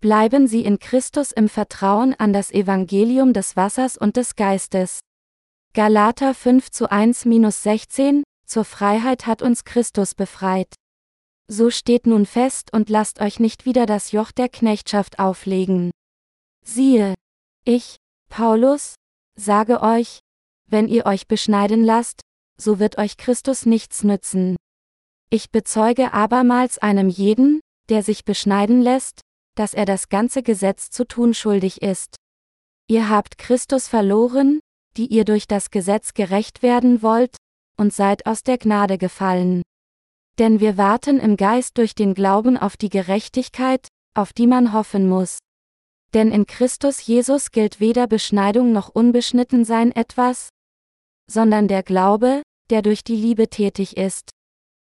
[0.00, 5.00] Bleiben Sie in Christus im Vertrauen an das Evangelium des Wassers und des Geistes.
[5.74, 10.72] Galater 5 zu 1-16, zur Freiheit hat uns Christus befreit.
[11.48, 15.90] So steht nun fest und lasst euch nicht wieder das Joch der Knechtschaft auflegen.
[16.64, 17.14] Siehe,
[17.66, 17.96] ich,
[18.30, 18.94] Paulus,
[19.36, 20.20] sage euch,
[20.66, 22.22] wenn ihr euch beschneiden lasst,
[22.56, 24.56] so wird euch Christus nichts nützen.
[25.28, 27.60] Ich bezeuge abermals einem jeden,
[27.90, 29.20] der sich beschneiden lässt,
[29.60, 32.16] dass er das ganze Gesetz zu tun schuldig ist.
[32.88, 34.58] Ihr habt Christus verloren,
[34.96, 37.36] die ihr durch das Gesetz gerecht werden wollt,
[37.76, 39.60] und seid aus der Gnade gefallen.
[40.38, 45.06] Denn wir warten im Geist durch den Glauben auf die Gerechtigkeit, auf die man hoffen
[45.06, 45.40] muss.
[46.14, 50.48] Denn in Christus Jesus gilt weder Beschneidung noch Unbeschnittensein etwas,
[51.30, 54.30] sondern der Glaube, der durch die Liebe tätig ist.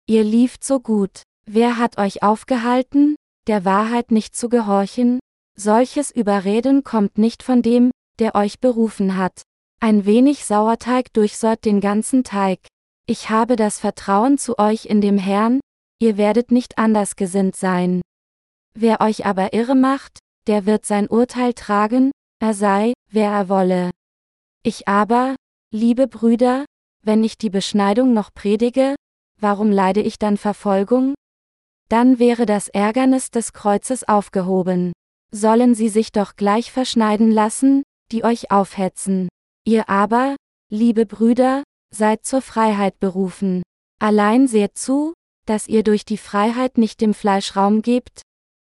[0.07, 1.21] Ihr lieft so gut.
[1.45, 3.15] Wer hat euch aufgehalten,
[3.47, 5.19] der Wahrheit nicht zu gehorchen?
[5.57, 9.43] Solches Überreden kommt nicht von dem, der euch berufen hat.
[9.79, 12.59] Ein wenig Sauerteig durchsäuert den ganzen Teig.
[13.07, 15.59] Ich habe das Vertrauen zu euch in dem Herrn,
[15.99, 18.01] ihr werdet nicht anders gesinnt sein.
[18.73, 23.91] Wer euch aber irre macht, der wird sein Urteil tragen, er sei, wer er wolle.
[24.63, 25.35] Ich aber,
[25.71, 26.65] liebe Brüder,
[27.03, 28.95] wenn ich die Beschneidung noch predige,
[29.39, 31.13] warum leide ich dann Verfolgung?
[31.89, 34.93] Dann wäre das Ärgernis des Kreuzes aufgehoben.
[35.31, 39.29] Sollen sie sich doch gleich verschneiden lassen, die euch aufhetzen.
[39.65, 40.35] Ihr aber,
[40.71, 41.63] liebe Brüder,
[41.93, 43.63] seid zur Freiheit berufen.
[43.99, 45.13] Allein seht zu,
[45.45, 48.21] dass ihr durch die Freiheit nicht dem Fleisch Raum gebt,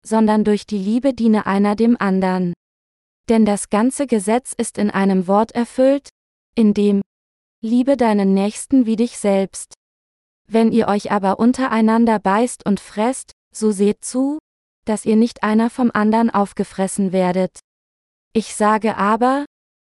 [0.05, 2.53] sondern durch die Liebe diene einer dem andern.
[3.29, 6.09] Denn das ganze Gesetz ist in einem Wort erfüllt,
[6.55, 7.03] in dem
[7.63, 9.75] Liebe deinen Nächsten wie dich selbst.
[10.51, 14.39] Wenn ihr euch aber untereinander beißt und fresst, so seht zu,
[14.87, 17.59] dass ihr nicht einer vom andern aufgefressen werdet.
[18.33, 19.45] Ich sage aber,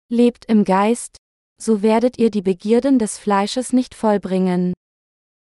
[0.09, 1.17] lebt im Geist,
[1.61, 4.73] so werdet ihr die Begierden des Fleisches nicht vollbringen.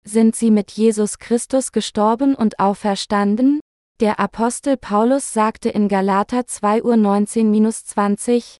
[0.03, 3.59] Sind sie mit Jesus Christus gestorben und auferstanden?
[3.99, 8.57] Der Apostel Paulus sagte in Galater 2 Uhr 19-20,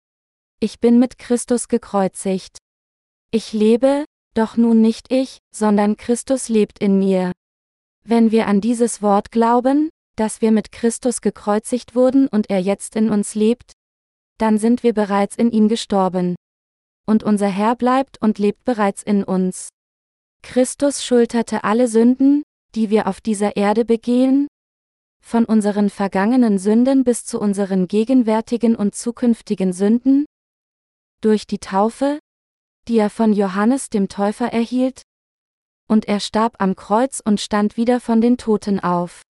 [0.59, 2.57] Ich bin mit Christus gekreuzigt.
[3.31, 7.31] Ich lebe, doch nun nicht ich, sondern Christus lebt in mir.
[8.03, 12.95] Wenn wir an dieses Wort glauben, dass wir mit Christus gekreuzigt wurden und er jetzt
[12.95, 13.73] in uns lebt,
[14.37, 16.35] dann sind wir bereits in ihm gestorben.
[17.05, 19.69] Und unser Herr bleibt und lebt bereits in uns.
[20.43, 22.43] Christus schulterte alle Sünden,
[22.73, 24.47] die wir auf dieser Erde begehen,
[25.23, 30.25] von unseren vergangenen Sünden bis zu unseren gegenwärtigen und zukünftigen Sünden,
[31.21, 32.19] durch die Taufe,
[32.91, 35.03] die er von Johannes dem Täufer erhielt,
[35.87, 39.21] und er starb am Kreuz und stand wieder von den Toten auf.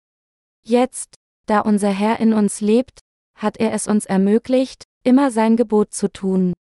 [0.64, 1.14] Jetzt,
[1.46, 3.02] da unser Herr in uns lebt,
[3.38, 6.54] hat er es uns ermöglicht, immer sein Gebot zu tun.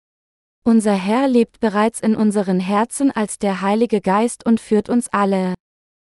[0.62, 5.54] Unser Herr lebt bereits in unseren Herzen als der Heilige Geist und führt uns alle.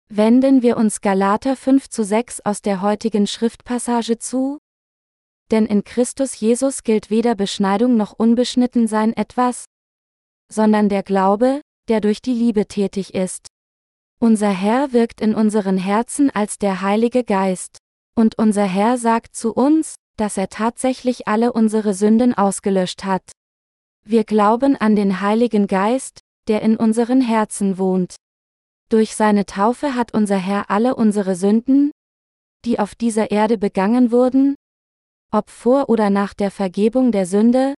[0.09, 4.59] Wenden wir uns Galater 5 zu 6 aus der heutigen Schriftpassage zu?
[5.53, 9.66] Denn in Christus Jesus gilt weder Beschneidung noch Unbeschnittensein etwas,
[10.53, 13.49] sondern der Glaube, der durch die Liebe tätig ist.
[14.21, 17.79] Unser Herr wirkt in unseren Herzen als der Heilige Geist.
[18.15, 23.33] Und unser Herr sagt zu uns, dass er tatsächlich alle unsere Sünden ausgelöscht hat.
[24.05, 28.17] Wir glauben an den Heiligen Geist, der in unseren Herzen wohnt.
[28.89, 31.91] Durch seine Taufe hat unser Herr alle unsere Sünden,
[32.65, 34.55] die auf dieser Erde begangen wurden,
[35.33, 37.75] ob vor oder nach der Vergebung der Sünde,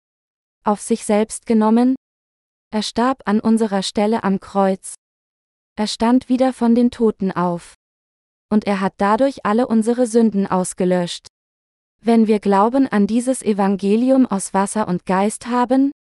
[0.65, 1.95] auf sich selbst genommen,
[2.73, 4.95] er starb an unserer Stelle am Kreuz.
[5.77, 7.75] Er stand wieder von den Toten auf.
[8.51, 11.29] Und er hat dadurch alle unsere Sünden ausgelöscht.
[12.01, 15.93] Wenn wir Glauben an dieses Evangelium aus Wasser und Geist haben,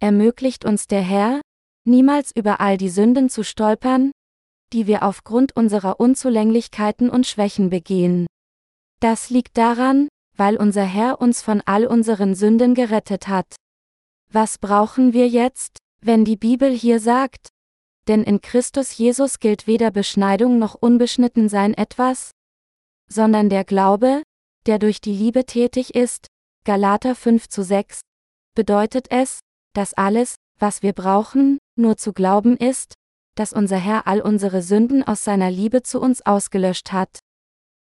[0.00, 1.42] ermöglicht uns der Herr,
[1.86, 4.10] niemals über all die Sünden zu stolpern,
[4.72, 8.26] die wir aufgrund unserer Unzulänglichkeiten und Schwächen begehen.
[9.00, 13.54] Das liegt daran, weil unser Herr uns von all unseren Sünden gerettet hat.
[14.32, 15.78] Was brauchen wir jetzt?
[16.02, 17.48] Wenn die Bibel hier sagt,
[18.08, 22.30] denn in Christus Jesus gilt weder Beschneidung noch Unbeschnittensein etwas,
[23.08, 24.22] sondern der Glaube,
[24.66, 26.26] der durch die Liebe tätig ist,
[26.64, 28.00] Galater 5 zu 6,
[28.54, 29.40] bedeutet es,
[29.74, 32.94] dass alles, was wir brauchen, nur zu glauben ist,
[33.34, 37.20] dass unser Herr all unsere Sünden aus seiner Liebe zu uns ausgelöscht hat.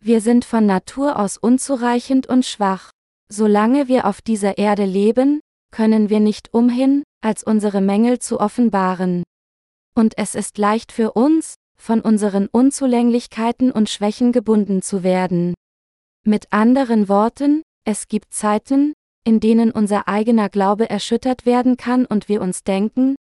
[0.02, 2.92] Wir sind von Natur aus unzureichend und schwach.
[3.32, 5.42] Solange wir auf dieser Erde leben,
[5.72, 9.24] können wir nicht umhin, als unsere Mängel zu offenbaren.
[9.95, 15.54] Und es ist leicht für uns, von unseren Unzulänglichkeiten und Schwächen gebunden zu werden.
[16.25, 18.94] Mit anderen Worten, Es gibt Zeiten,
[19.24, 23.16] in denen unser eigener Glaube erschüttert werden kann und wir uns denken,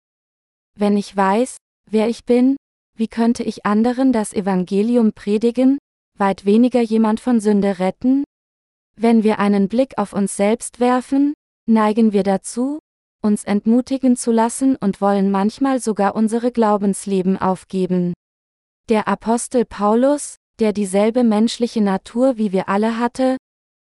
[0.79, 1.57] wenn ich weiß,
[1.89, 2.55] wer ich bin,
[2.95, 5.79] wie könnte ich anderen das Evangelium predigen,
[6.17, 8.23] weit weniger jemand von Sünde retten?
[8.95, 11.33] Wenn wir einen Blick auf uns selbst werfen,
[11.67, 12.79] neigen wir dazu,
[13.21, 18.13] uns entmutigen zu lassen und wollen manchmal sogar unsere Glaubensleben aufgeben.
[18.89, 23.37] Der Apostel Paulus, der dieselbe menschliche Natur wie wir alle hatte,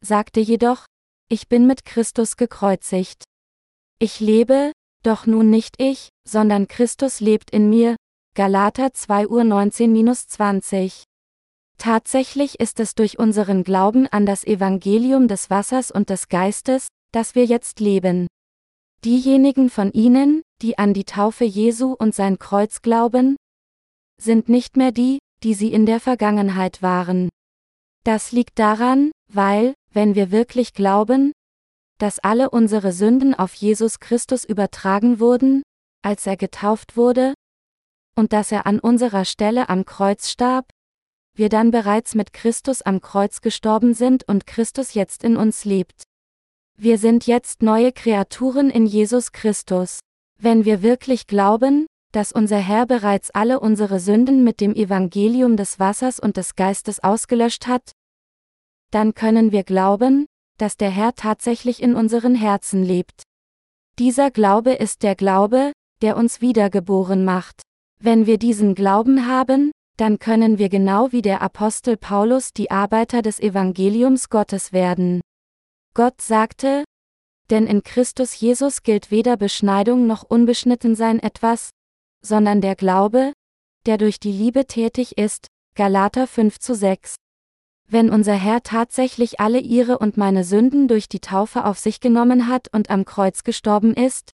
[0.02, 0.86] sagte jedoch,
[1.28, 3.24] ich bin mit Christus gekreuzigt.
[3.98, 7.96] Ich lebe, doch nun nicht ich, sondern Christus lebt in mir.
[8.34, 11.04] Galater 2 Uhr 19-20.
[11.78, 17.34] Tatsächlich ist es durch unseren Glauben an das Evangelium des Wassers und des Geistes, dass
[17.34, 18.26] wir jetzt leben.
[19.04, 23.36] Diejenigen von Ihnen, die an die Taufe Jesu und sein Kreuz glauben,
[24.20, 27.28] sind nicht mehr die, die sie in der Vergangenheit waren.
[28.04, 31.32] Das liegt daran, weil, wenn wir wirklich glauben,
[31.98, 35.62] dass alle unsere Sünden auf Jesus Christus übertragen wurden,
[36.02, 37.34] als er getauft wurde,
[38.16, 40.70] und dass er an unserer Stelle am Kreuz starb,
[41.34, 46.04] wir dann bereits mit Christus am Kreuz gestorben sind und Christus jetzt in uns lebt.
[46.78, 50.00] Wir sind jetzt neue Kreaturen in Jesus Christus.
[50.38, 55.80] Wenn wir wirklich glauben, dass unser Herr bereits alle unsere Sünden mit dem Evangelium des
[55.80, 57.92] Wassers und des Geistes ausgelöscht hat,
[58.90, 60.26] dann können wir glauben,
[60.58, 63.22] dass der Herr tatsächlich in unseren Herzen lebt.
[63.98, 67.62] Dieser Glaube ist der Glaube, der uns wiedergeboren macht.
[67.98, 73.22] Wenn wir diesen Glauben haben, dann können wir genau wie der Apostel Paulus die Arbeiter
[73.22, 75.22] des Evangeliums Gottes werden.
[75.96, 76.84] Gott sagte,
[77.48, 81.70] denn in Christus Jesus gilt weder Beschneidung noch Unbeschnittensein etwas,
[82.22, 83.32] sondern der Glaube,
[83.86, 87.14] der durch die Liebe tätig ist, Galater 5 zu 6.
[87.88, 92.46] Wenn unser Herr tatsächlich alle ihre und meine Sünden durch die Taufe auf sich genommen
[92.46, 94.32] hat und am Kreuz gestorben ist,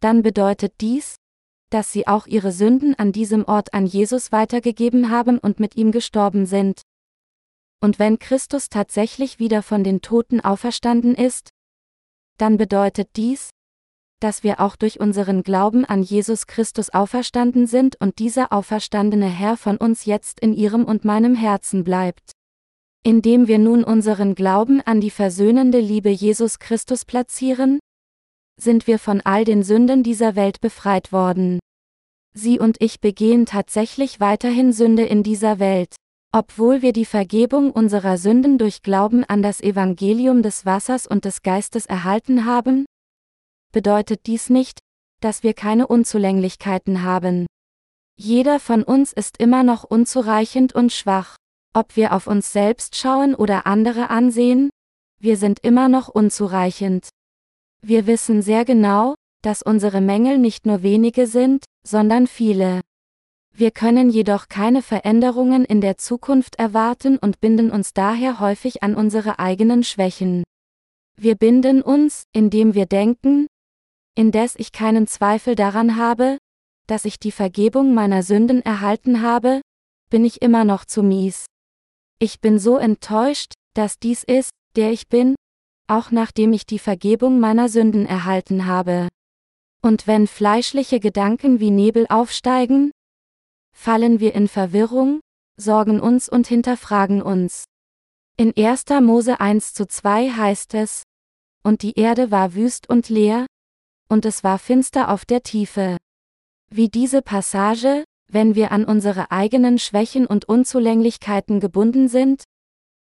[0.00, 1.16] dann bedeutet dies,
[1.68, 5.92] dass sie auch ihre Sünden an diesem Ort an Jesus weitergegeben haben und mit ihm
[5.92, 6.80] gestorben sind.
[7.80, 11.48] Und wenn Christus tatsächlich wieder von den Toten auferstanden ist,
[12.36, 13.50] dann bedeutet dies,
[14.20, 19.56] dass wir auch durch unseren Glauben an Jesus Christus auferstanden sind und dieser auferstandene Herr
[19.56, 22.32] von uns jetzt in ihrem und meinem Herzen bleibt.
[23.02, 27.80] Indem wir nun unseren Glauben an die versöhnende Liebe Jesus Christus platzieren,
[28.60, 31.60] sind wir von all den Sünden dieser Welt befreit worden.
[32.34, 35.96] Sie und ich begehen tatsächlich weiterhin Sünde in dieser Welt.
[36.32, 41.42] Obwohl wir die Vergebung unserer Sünden durch Glauben an das Evangelium des Wassers und des
[41.42, 42.86] Geistes erhalten haben,
[43.72, 44.78] bedeutet dies nicht,
[45.20, 47.46] dass wir keine Unzulänglichkeiten haben.
[48.16, 51.36] Jeder von uns ist immer noch unzureichend und schwach.
[51.74, 54.70] Ob wir auf uns selbst schauen oder andere ansehen,
[55.20, 57.08] wir sind immer noch unzureichend.
[57.82, 62.82] Wir wissen sehr genau, dass unsere Mängel nicht nur wenige sind, sondern viele.
[63.60, 68.94] Wir können jedoch keine Veränderungen in der Zukunft erwarten und binden uns daher häufig an
[68.94, 70.44] unsere eigenen Schwächen.
[71.14, 73.48] Wir binden uns, indem wir denken,
[74.14, 76.38] indes ich keinen Zweifel daran habe,
[76.86, 79.60] dass ich die Vergebung meiner Sünden erhalten habe,
[80.08, 81.44] bin ich immer noch zu mies.
[82.18, 85.34] Ich bin so enttäuscht, dass dies ist, der ich bin,
[85.86, 89.08] auch nachdem ich die Vergebung meiner Sünden erhalten habe.
[89.82, 92.92] Und wenn fleischliche Gedanken wie Nebel aufsteigen,
[93.80, 95.20] fallen wir in Verwirrung,
[95.56, 97.64] sorgen uns und hinterfragen uns.
[98.36, 98.84] In 1.
[99.00, 101.04] Mose 1 zu 2 heißt es,
[101.64, 103.46] und die Erde war wüst und leer,
[104.10, 105.96] und es war finster auf der Tiefe.
[106.68, 112.44] Wie diese Passage, wenn wir an unsere eigenen Schwächen und Unzulänglichkeiten gebunden sind?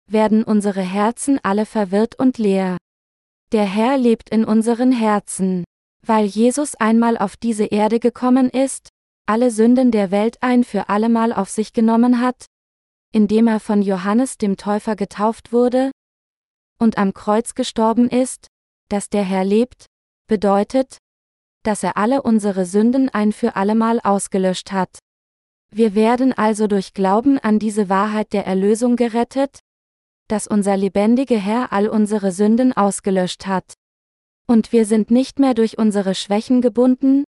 [0.09, 2.77] Werden unsere Herzen alle verwirrt und leer.
[3.53, 5.65] Der Herr lebt in unseren Herzen.
[6.07, 8.91] Weil Jesus einmal auf diese Erde gekommen ist,
[9.31, 12.47] alle Sünden der Welt ein für allemal auf sich genommen hat,
[13.13, 15.93] indem er von Johannes dem Täufer getauft wurde
[16.81, 18.49] und am Kreuz gestorben ist,
[18.89, 19.87] dass der Herr lebt,
[20.27, 20.99] bedeutet,
[21.63, 24.99] dass er alle unsere Sünden ein für allemal ausgelöscht hat.
[25.73, 29.61] Wir werden also durch Glauben an diese Wahrheit der Erlösung gerettet,
[30.27, 33.75] dass unser lebendiger Herr all unsere Sünden ausgelöscht hat.
[34.49, 37.23] Und wir sind nicht mehr durch unsere Schwächen gebunden,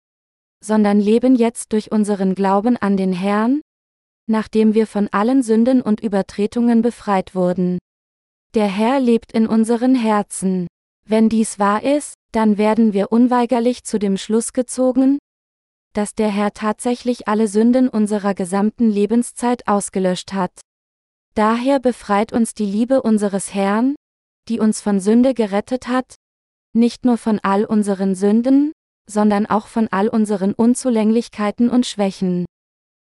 [0.63, 3.61] sondern leben jetzt durch unseren Glauben an den Herrn,
[4.27, 7.79] nachdem wir von allen Sünden und Übertretungen befreit wurden.
[8.55, 10.67] Der Herr lebt in unseren Herzen.
[11.05, 15.19] Wenn dies wahr ist, dann werden wir unweigerlich zu dem Schluss gezogen,
[15.95, 20.53] dass der Herr tatsächlich alle Sünden unserer gesamten Lebenszeit ausgelöscht hat.
[21.35, 23.95] Daher befreit uns die Liebe unseres Herrn,
[24.49, 26.15] die uns von Sünde gerettet hat,
[26.75, 28.73] nicht nur von all unseren Sünden,
[29.09, 32.45] sondern auch von all unseren Unzulänglichkeiten und Schwächen.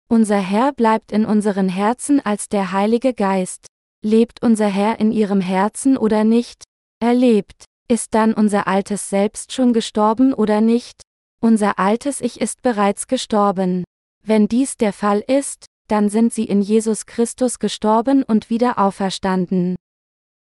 [0.10, 3.68] Unser Herr bleibt in unseren Herzen als der Heilige Geist.
[4.04, 6.64] Lebt unser Herr in ihrem Herzen oder nicht?
[7.00, 7.66] Er lebt.
[7.88, 11.02] Ist dann unser altes Selbst schon gestorben oder nicht?
[11.42, 13.84] Unser altes Ich ist bereits gestorben.
[14.26, 19.76] Wenn dies der Fall ist, dann sind sie in Jesus Christus gestorben und wieder auferstanden.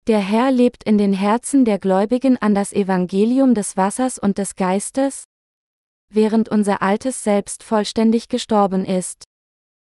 [0.07, 4.55] Der Herr lebt in den Herzen der Gläubigen an das Evangelium des Wassers und des
[4.55, 5.25] Geistes,
[6.13, 9.23] während unser altes Selbst vollständig gestorben ist.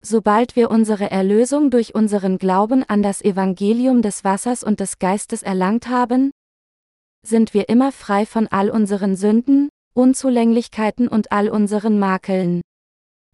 [0.03, 5.43] Sobald wir unsere Erlösung durch unseren Glauben an das Evangelium des Wassers und des Geistes
[5.43, 6.31] erlangt haben,
[7.27, 12.61] sind wir immer frei von all unseren Sünden, Unzulänglichkeiten und all unseren Makeln.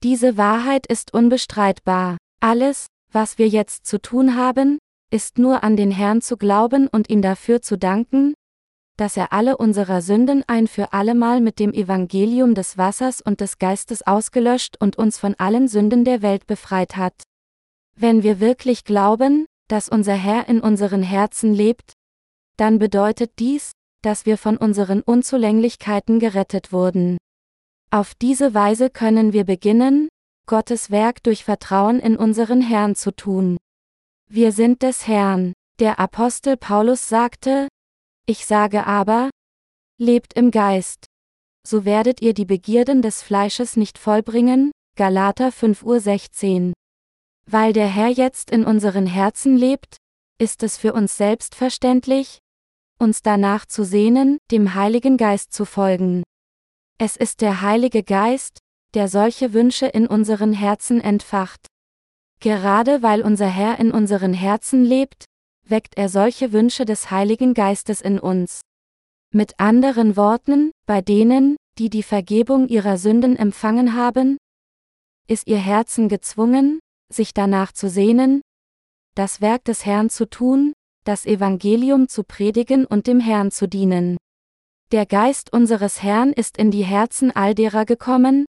[0.02, 2.16] Diese Wahrheit ist unbestreitbar.
[2.40, 4.78] Alles, was wir jetzt zu tun haben,
[5.10, 8.34] ist nur an den Herrn zu glauben und ihm dafür zu danken,
[9.02, 13.58] dass er alle unserer Sünden ein für allemal mit dem Evangelium des Wassers und des
[13.58, 17.24] Geistes ausgelöscht und uns von allen Sünden der Welt befreit hat.
[17.96, 21.94] Wenn wir wirklich glauben, dass unser Herr in unseren Herzen lebt,
[22.56, 27.18] dann bedeutet dies, dass wir von unseren Unzulänglichkeiten gerettet wurden.
[27.90, 30.06] Auf diese Weise können wir beginnen,
[30.46, 33.56] Gottes Werk durch Vertrauen in unseren Herrn zu tun.
[34.30, 35.54] Wir sind des Herrn.
[35.80, 37.66] Der Apostel Paulus sagte,
[38.26, 39.30] ich sage aber,
[39.98, 41.06] lebt im Geist.
[41.66, 46.72] So werdet ihr die Begierden des Fleisches nicht vollbringen, Galater 5.16 Uhr.
[47.46, 49.96] Weil der Herr jetzt in unseren Herzen lebt,
[50.38, 52.38] ist es für uns selbstverständlich,
[52.98, 56.22] uns danach zu sehnen, dem Heiligen Geist zu folgen.
[56.98, 58.58] Es ist der Heilige Geist,
[58.94, 61.66] der solche Wünsche in unseren Herzen entfacht.
[62.40, 65.24] Gerade weil unser Herr in unseren Herzen lebt,
[65.68, 68.60] weckt er solche Wünsche des Heiligen Geistes in uns.
[69.32, 74.36] Mit anderen Worten, bei denen, die die Vergebung ihrer Sünden empfangen haben,
[75.28, 78.42] ist ihr Herzen gezwungen, sich danach zu sehnen,
[79.14, 80.72] das Werk des Herrn zu tun,
[81.04, 84.16] das Evangelium zu predigen und dem Herrn zu dienen.
[84.92, 88.44] Der Geist unseres Herrn ist in die Herzen all derer gekommen,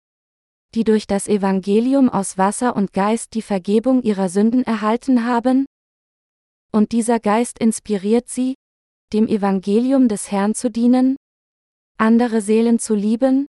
[0.74, 5.65] die durch das Evangelium aus Wasser und Geist die Vergebung ihrer Sünden erhalten haben?
[6.72, 8.56] Und dieser Geist inspiriert sie,
[9.13, 11.18] dem Evangelium des Herrn zu dienen,
[11.98, 13.46] andere Seelen zu lieben,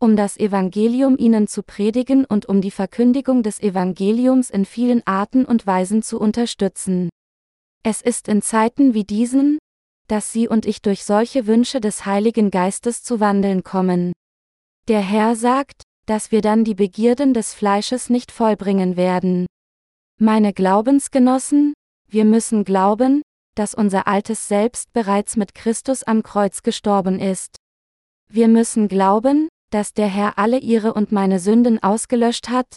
[0.00, 5.44] um das Evangelium ihnen zu predigen und um die Verkündigung des Evangeliums in vielen Arten
[5.44, 7.10] und Weisen zu unterstützen.
[7.82, 9.58] Es ist in Zeiten wie diesen,
[10.08, 14.12] dass Sie und ich durch solche Wünsche des Heiligen Geistes zu wandeln kommen.
[14.88, 19.46] Der Herr sagt, dass wir dann die Begierden des Fleisches nicht vollbringen werden.
[20.18, 21.74] Meine Glaubensgenossen,
[22.12, 23.22] wir müssen glauben,
[23.54, 27.56] dass unser altes Selbst bereits mit Christus am Kreuz gestorben ist.
[28.28, 32.76] Wir müssen glauben, dass der Herr alle ihre und meine Sünden ausgelöscht hat,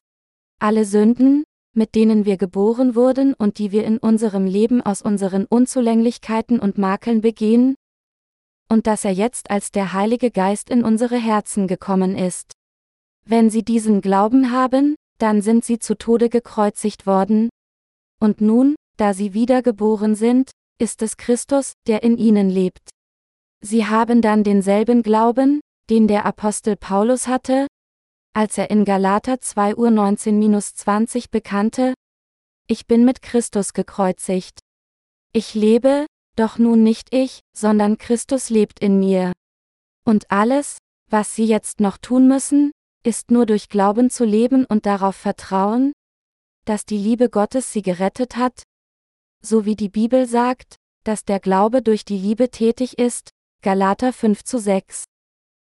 [0.60, 1.44] alle Sünden,
[1.76, 6.78] mit denen wir geboren wurden und die wir in unserem Leben aus unseren Unzulänglichkeiten und
[6.78, 7.76] Makeln begehen?
[8.70, 12.54] Und dass er jetzt als der Heilige Geist in unsere Herzen gekommen ist.
[13.26, 17.50] Wenn sie diesen Glauben haben, dann sind sie zu Tode gekreuzigt worden.
[18.20, 22.90] Und nun, da sie wiedergeboren sind, ist es Christus, der in ihnen lebt.
[23.62, 27.68] Sie haben dann denselben Glauben, den der Apostel Paulus hatte,
[28.34, 31.94] als er in Galater 2 Uhr 19-20 bekannte,
[32.68, 34.60] ich bin mit Christus gekreuzigt.
[35.34, 39.34] Ich lebe, doch nun nicht ich, sondern Christus lebt in mir.
[40.06, 40.78] Und alles,
[41.10, 42.72] was Sie jetzt noch tun müssen,
[43.04, 45.94] ist nur durch Glauben zu leben und darauf vertrauen,
[46.66, 48.64] dass die Liebe Gottes Sie gerettet hat,
[49.46, 53.32] so wie die Bibel sagt, dass der Glaube durch die Liebe tätig ist,
[53.62, 55.04] Galater 5 zu 6.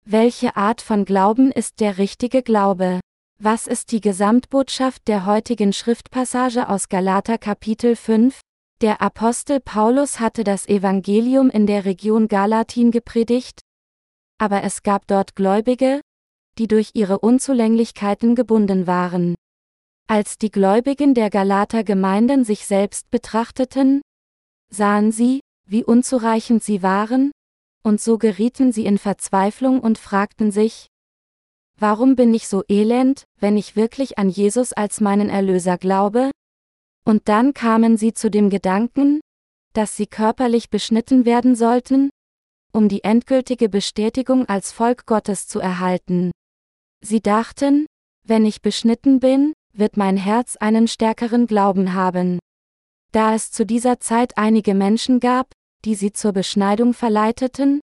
[0.06, 3.00] Welche Art von Glauben ist der richtige Glaube?
[3.40, 8.40] Was ist die Gesamtbotschaft der heutigen Schriftpassage aus Galater Kapitel 5?
[8.82, 13.62] Der Apostel Paulus hatte das Evangelium in der Region Galatin gepredigt,
[14.40, 16.02] aber es gab dort Gläubige,
[16.58, 19.36] die durch ihre Unzulänglichkeiten gebunden waren.
[20.12, 24.02] Als die Gläubigen der Galater Gemeinden sich selbst betrachteten,
[24.70, 27.32] sahen sie, wie unzureichend sie waren,
[27.82, 30.88] und so gerieten sie in Verzweiflung und fragten sich,
[31.80, 36.32] Warum bin ich so elend, wenn ich wirklich an Jesus als meinen Erlöser glaube?
[37.06, 39.22] Und dann kamen sie zu dem Gedanken,
[39.72, 42.10] dass sie körperlich beschnitten werden sollten,
[42.74, 46.32] um die endgültige Bestätigung als Volk Gottes zu erhalten.
[47.00, 47.86] Sie dachten,
[48.24, 52.40] wenn ich beschnitten bin, wird mein Herz einen stärkeren Glauben haben.
[53.12, 55.52] Da es zu dieser Zeit einige Menschen gab,
[55.86, 57.82] die sie zur Beschneidung verleiteten?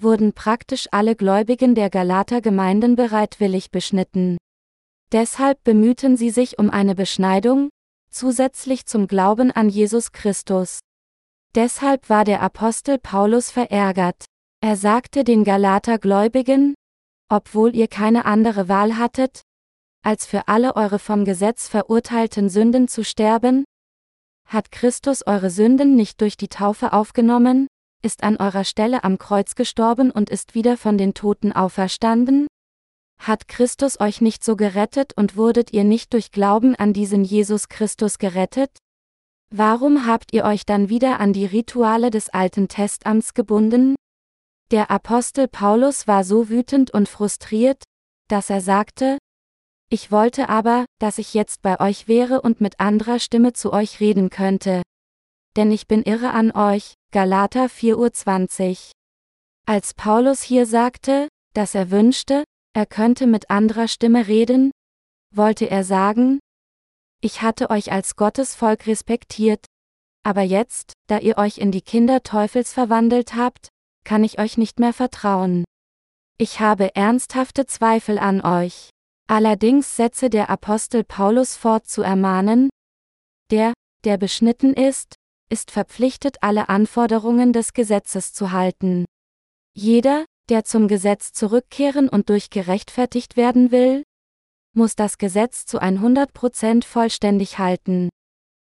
[0.00, 4.38] Wurden praktisch alle Gläubigen der Galater Gemeinden bereitwillig beschnitten.
[5.12, 7.68] Deshalb bemühten sie sich um eine Beschneidung,
[8.10, 10.80] zusätzlich zum Glauben an Jesus Christus.
[11.54, 14.24] Deshalb war der Apostel Paulus verärgert.
[14.62, 16.74] Er sagte den Galater Gläubigen,
[17.28, 19.42] obwohl ihr keine andere Wahl hattet,
[20.02, 23.64] als für alle eure vom Gesetz verurteilten Sünden zu sterben?
[24.46, 27.68] Hat Christus eure Sünden nicht durch die Taufe aufgenommen,
[28.02, 32.48] ist an eurer Stelle am Kreuz gestorben und ist wieder von den Toten auferstanden?
[33.20, 37.68] Hat Christus euch nicht so gerettet und wurdet ihr nicht durch Glauben an diesen Jesus
[37.68, 38.70] Christus gerettet?
[39.54, 43.94] Warum habt ihr euch dann wieder an die Rituale des Alten Testamts gebunden?
[44.72, 47.84] Der Apostel Paulus war so wütend und frustriert,
[48.28, 49.18] dass er sagte,
[49.92, 54.00] ich wollte aber, dass ich jetzt bei euch wäre und mit anderer Stimme zu euch
[54.00, 54.80] reden könnte.
[55.54, 58.92] Denn ich bin irre an euch, Galater 4.20 Uhr.
[59.66, 62.44] Als Paulus hier sagte, dass er wünschte,
[62.74, 64.70] er könnte mit anderer Stimme reden,
[65.30, 66.40] wollte er sagen,
[67.20, 69.66] ich hatte euch als Gottesvolk respektiert,
[70.22, 73.68] aber jetzt, da ihr euch in die Kinder Teufels verwandelt habt,
[74.04, 75.64] kann ich euch nicht mehr vertrauen.
[76.38, 78.88] Ich habe ernsthafte Zweifel an euch.
[79.28, 82.70] Allerdings setze der Apostel Paulus fort zu ermahnen,
[83.50, 83.72] der,
[84.04, 85.16] der beschnitten ist,
[85.50, 89.04] ist verpflichtet alle Anforderungen des Gesetzes zu halten.
[89.74, 94.02] Jeder, der zum Gesetz zurückkehren und durch gerechtfertigt werden will,
[94.74, 98.08] muss das Gesetz zu 100% vollständig halten.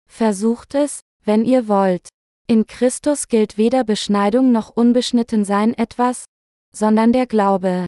[0.07, 2.09] Versucht es, wenn ihr wollt.
[2.47, 6.25] In Christus gilt weder Beschneidung noch Unbeschnittensein etwas,
[6.73, 7.87] sondern der Glaube.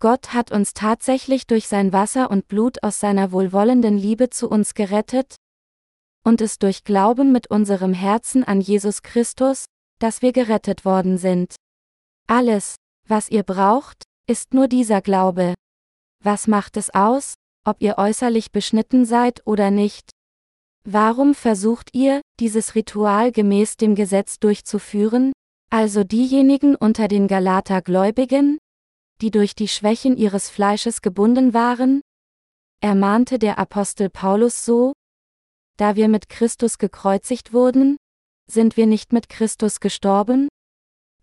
[0.00, 4.74] Gott hat uns tatsächlich durch sein Wasser und Blut aus seiner wohlwollenden Liebe zu uns
[4.74, 5.36] gerettet,
[6.24, 9.64] und es durch Glauben mit unserem Herzen an Jesus Christus,
[9.98, 11.56] dass wir gerettet worden sind.
[12.26, 15.54] Alles, was ihr braucht, ist nur dieser Glaube.
[16.22, 17.34] Was macht es aus,
[17.64, 20.10] ob ihr äußerlich beschnitten seid oder nicht?
[20.84, 25.32] Warum versucht ihr, dieses Ritual gemäß dem Gesetz durchzuführen,
[25.70, 28.58] also diejenigen unter den Galater-Gläubigen,
[29.20, 32.00] die durch die Schwächen ihres Fleisches gebunden waren?
[32.80, 34.92] Ermahnte der Apostel Paulus so?
[35.76, 37.96] Da wir mit Christus gekreuzigt wurden,
[38.50, 40.48] sind wir nicht mit Christus gestorben?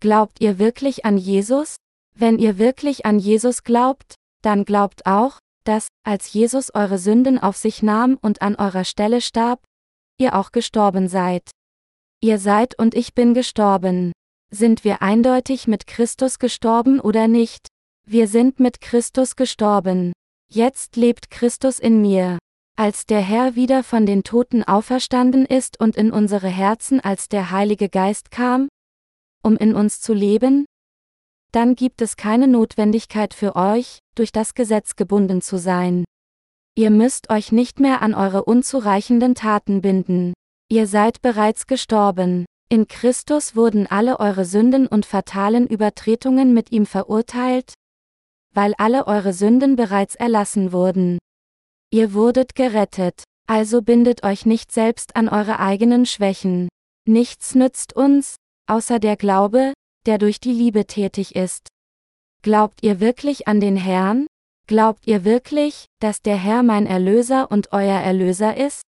[0.00, 1.76] Glaubt ihr wirklich an Jesus?
[2.14, 7.56] Wenn ihr wirklich an Jesus glaubt, dann glaubt auch, dass, als Jesus eure Sünden auf
[7.56, 9.64] sich nahm und an eurer Stelle starb,
[10.18, 11.50] ihr auch gestorben seid.
[12.22, 14.12] Ihr seid und ich bin gestorben.
[14.50, 17.66] Sind wir eindeutig mit Christus gestorben oder nicht?
[18.08, 20.12] Wir sind mit Christus gestorben.
[20.48, 22.38] Jetzt lebt Christus in mir.
[22.78, 27.50] Als der Herr wieder von den Toten auferstanden ist und in unsere Herzen als der
[27.50, 28.68] Heilige Geist kam,
[29.42, 30.66] um in uns zu leben,
[31.50, 36.04] dann gibt es keine Notwendigkeit für euch, durch das Gesetz gebunden zu sein.
[36.76, 40.32] Ihr müsst euch nicht mehr an eure unzureichenden Taten binden.
[40.70, 42.46] Ihr seid bereits gestorben.
[42.68, 47.74] In Christus wurden alle eure Sünden und fatalen Übertretungen mit ihm verurteilt,
[48.56, 51.18] weil alle eure Sünden bereits erlassen wurden.
[51.92, 56.68] Ihr wurdet gerettet, also bindet euch nicht selbst an eure eigenen Schwächen.
[57.06, 59.74] Nichts nützt uns, außer der Glaube,
[60.06, 61.68] der durch die Liebe tätig ist.
[62.42, 64.26] Glaubt ihr wirklich an den Herrn?
[64.66, 68.80] Glaubt ihr wirklich, dass der Herr mein Erlöser und euer Erlöser ist?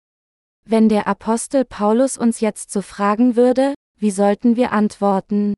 [0.65, 5.55] Wenn der Apostel Paulus uns jetzt so fragen würde, wie sollten wir antworten?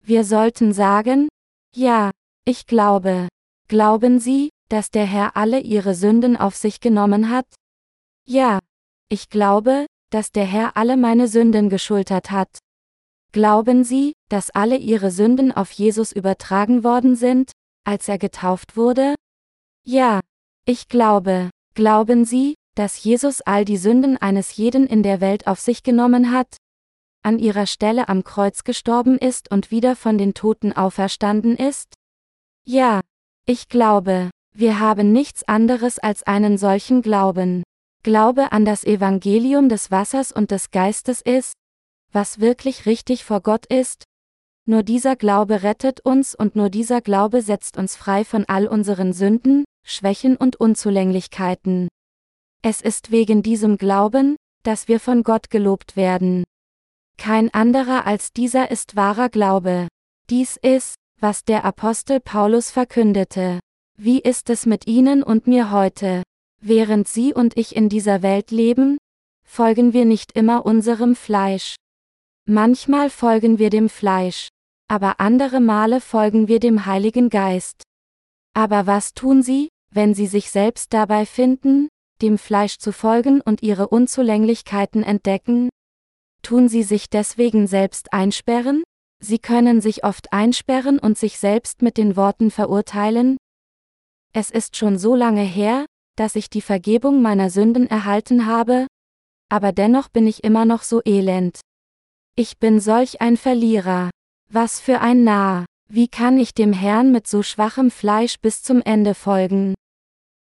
[0.00, 1.28] Wir sollten sagen,
[1.74, 2.12] ja,
[2.44, 3.28] ich glaube.
[3.68, 7.46] Glauben Sie, dass der Herr alle Ihre Sünden auf sich genommen hat?
[8.26, 8.58] Ja.
[9.08, 12.58] Ich glaube, dass der Herr alle meine Sünden geschultert hat.
[13.32, 17.52] Glauben Sie, dass alle Ihre Sünden auf Jesus übertragen worden sind,
[17.84, 19.14] als er getauft wurde?
[19.84, 20.20] Ja.
[20.66, 21.50] Ich glaube.
[21.74, 26.32] Glauben Sie, dass Jesus all die Sünden eines jeden in der Welt auf sich genommen
[26.32, 26.56] hat?
[27.22, 31.94] An ihrer Stelle am Kreuz gestorben ist und wieder von den Toten auferstanden ist?
[32.64, 33.00] Ja.
[33.44, 37.64] Ich glaube, wir haben nichts anderes als einen solchen Glauben.
[38.04, 41.54] Glaube an das Evangelium des Wassers und des Geistes ist,
[42.12, 44.04] was wirklich richtig vor Gott ist.
[44.64, 49.12] Nur dieser Glaube rettet uns und nur dieser Glaube setzt uns frei von all unseren
[49.12, 51.88] Sünden, Schwächen und Unzulänglichkeiten.
[52.62, 56.44] Es ist wegen diesem Glauben, dass wir von Gott gelobt werden.
[57.18, 59.88] Kein anderer als dieser ist wahrer Glaube.
[60.30, 63.60] Dies ist, was der Apostel Paulus verkündete.
[63.96, 66.24] Wie ist es mit Ihnen und mir heute?
[66.60, 68.98] Während Sie und ich in dieser Welt leben,
[69.46, 71.76] folgen wir nicht immer unserem Fleisch.
[72.44, 74.48] Manchmal folgen wir dem Fleisch,
[74.88, 77.84] aber andere Male folgen wir dem Heiligen Geist.
[78.52, 81.88] Aber was tun sie, wenn sie sich selbst dabei finden,
[82.20, 85.68] dem Fleisch zu folgen und ihre Unzulänglichkeiten entdecken?
[86.42, 88.82] Tun sie sich deswegen selbst einsperren?
[89.24, 93.36] Sie können sich oft einsperren und sich selbst mit den Worten verurteilen.
[94.32, 98.86] Es ist schon so lange her, dass ich die Vergebung meiner Sünden erhalten habe,
[99.48, 101.60] aber dennoch bin ich immer noch so elend.
[102.36, 104.10] Ich bin solch ein Verlierer.
[104.50, 105.66] Was für ein Narr.
[105.88, 109.74] Wie kann ich dem Herrn mit so schwachem Fleisch bis zum Ende folgen?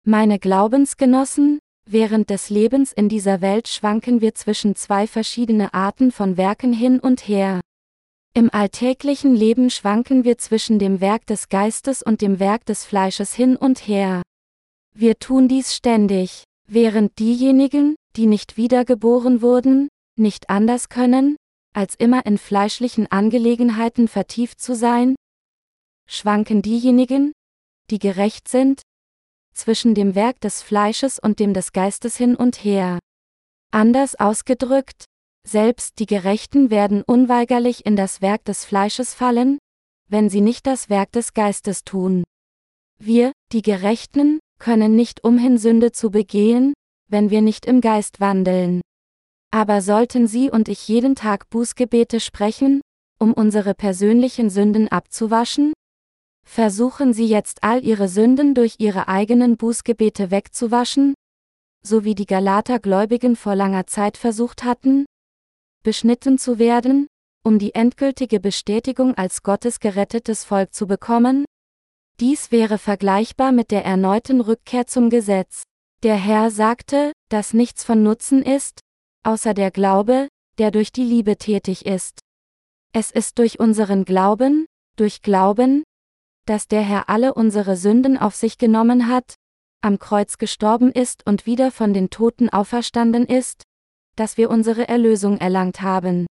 [0.05, 6.37] Meine Glaubensgenossen, während des Lebens in dieser Welt schwanken wir zwischen zwei verschiedene Arten von
[6.37, 7.59] Werken hin und her.
[8.33, 13.33] Im alltäglichen Leben schwanken wir zwischen dem Werk des Geistes und dem Werk des Fleisches
[13.33, 14.21] hin und her.
[14.95, 21.35] Wir tun dies ständig, während diejenigen, die nicht wiedergeboren wurden, nicht anders können,
[21.73, 25.15] als immer in fleischlichen Angelegenheiten vertieft zu sein?
[26.07, 27.33] Schwanken diejenigen,
[27.89, 28.81] die gerecht sind,
[29.53, 32.99] zwischen dem Werk des Fleisches und dem des Geistes hin und her.
[33.71, 35.03] Anders ausgedrückt,
[35.47, 39.57] selbst die Gerechten werden unweigerlich in das Werk des Fleisches fallen,
[40.09, 42.23] wenn sie nicht das Werk des Geistes tun.
[42.99, 46.73] Wir, die Gerechten, können nicht umhin Sünde zu begehen,
[47.09, 48.81] wenn wir nicht im Geist wandeln.
[49.51, 52.81] Aber sollten Sie und ich jeden Tag Bußgebete sprechen,
[53.19, 55.73] um unsere persönlichen Sünden abzuwaschen?
[56.45, 61.15] Versuchen Sie jetzt all Ihre Sünden durch Ihre eigenen Bußgebete wegzuwaschen?
[61.83, 65.05] So wie die Galater Gläubigen vor langer Zeit versucht hatten?
[65.83, 67.07] Beschnitten zu werden,
[67.43, 71.45] um die endgültige Bestätigung als Gottes gerettetes Volk zu bekommen?
[72.19, 75.63] Dies wäre vergleichbar mit der erneuten Rückkehr zum Gesetz.
[76.03, 78.79] Der Herr sagte, dass nichts von Nutzen ist,
[79.23, 82.19] außer der Glaube, der durch die Liebe tätig ist.
[82.93, 84.65] Es ist durch unseren Glauben,
[84.97, 85.83] durch Glauben,
[86.45, 89.35] dass der Herr alle unsere Sünden auf sich genommen hat,
[89.81, 93.63] am Kreuz gestorben ist und wieder von den Toten auferstanden ist,
[94.15, 96.25] dass wir unsere Erlösung erlangt haben.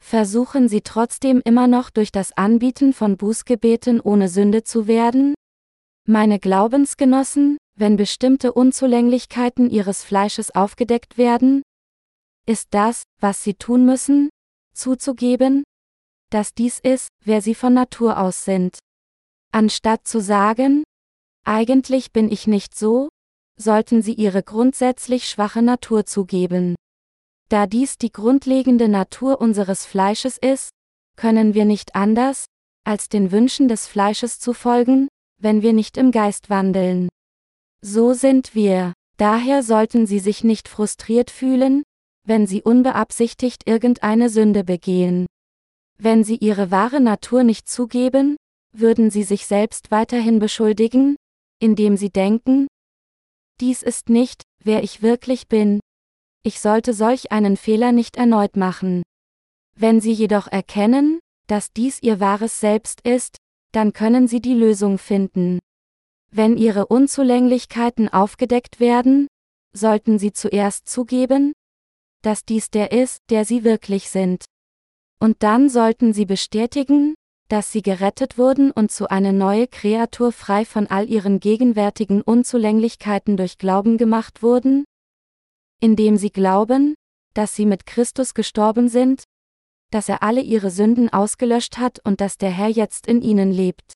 [0.00, 5.34] Versuchen Sie trotzdem immer noch durch das Anbieten von Bußgebeten ohne Sünde zu werden?
[6.06, 11.62] Meine Glaubensgenossen, wenn bestimmte Unzulänglichkeiten Ihres Fleisches aufgedeckt werden,
[12.46, 14.28] ist das, was sie tun müssen,
[14.74, 15.62] zuzugeben,
[16.30, 18.78] dass dies ist, wer sie von Natur aus sind.
[19.52, 20.82] Anstatt zu sagen,
[21.44, 23.08] eigentlich bin ich nicht so,
[23.58, 26.74] sollten sie ihre grundsätzlich schwache Natur zugeben.
[27.52, 30.70] Da dies die grundlegende Natur unseres Fleisches ist,
[31.16, 32.46] können wir nicht anders,
[32.82, 37.10] als den Wünschen des Fleisches zu folgen, wenn wir nicht im Geist wandeln.
[37.82, 41.82] So sind wir, daher sollten sie sich nicht frustriert fühlen,
[42.26, 45.26] wenn sie unbeabsichtigt irgendeine Sünde begehen.
[45.98, 48.36] Wenn sie ihre wahre Natur nicht zugeben,
[48.74, 51.16] würden sie sich selbst weiterhin beschuldigen,
[51.60, 52.66] indem sie denken,
[53.60, 55.80] dies ist nicht, wer ich wirklich bin.
[56.44, 59.02] Ich sollte solch einen Fehler nicht erneut machen.
[59.76, 63.36] Wenn sie jedoch erkennen, dass dies ihr wahres Selbst ist,
[63.72, 65.60] dann können sie die Lösung finden.
[66.30, 69.28] Wenn ihre Unzulänglichkeiten aufgedeckt werden,
[69.72, 71.52] sollten sie zuerst zugeben,
[72.22, 74.44] dass dies der ist, der sie wirklich sind.
[75.20, 77.14] Und dann sollten sie bestätigen,
[77.48, 83.36] dass sie gerettet wurden und zu einer neue Kreatur frei von all ihren gegenwärtigen Unzulänglichkeiten
[83.36, 84.84] durch Glauben gemacht wurden?
[85.82, 86.94] Indem sie glauben,
[87.34, 89.24] dass sie mit Christus gestorben sind,
[89.90, 93.92] dass er alle ihre Sünden ausgelöscht hat und dass der Herr jetzt in ihnen lebt.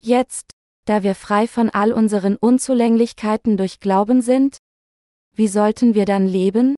[0.00, 0.52] Jetzt,
[0.84, 4.58] da wir frei von all unseren Unzulänglichkeiten durch Glauben sind?
[5.34, 6.76] Wie sollten wir dann leben?